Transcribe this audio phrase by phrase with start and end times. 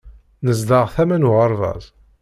[0.45, 1.83] Nezdeɣ tama n uɣerbaz.